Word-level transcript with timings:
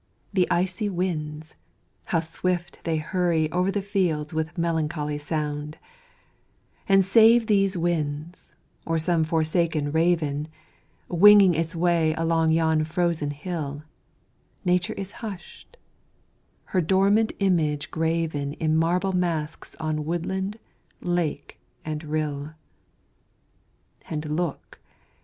the 0.33 0.47
icy 0.49 0.89
winds 0.89 1.53
how 2.05 2.19
swift 2.19 2.79
they 2.85 2.97
hurry 2.97 3.51
Over 3.51 3.69
the 3.69 3.83
fields 3.83 4.33
with 4.33 4.57
melancholy 4.57 5.19
sound; 5.19 5.77
And 6.89 7.05
save 7.05 7.45
these 7.45 7.77
winds 7.77 8.55
or 8.83 8.97
some 8.97 9.23
forsaken 9.23 9.91
raven, 9.91 10.47
Winging 11.07 11.53
its 11.53 11.75
way 11.75 12.15
along 12.17 12.51
yon 12.51 12.83
frozen 12.83 13.29
hill, 13.29 13.83
Nature 14.65 14.93
is 14.95 15.11
hush'd 15.11 15.77
her 16.63 16.81
dormant 16.81 17.33
image 17.37 17.91
graven 17.91 18.53
In 18.53 18.75
marble 18.75 19.13
masks 19.13 19.75
on 19.79 20.03
woodland, 20.03 20.57
lake 20.99 21.59
and 21.85 22.03
rill. 22.05 22.55
And 24.09 24.35
look! 24.35 24.79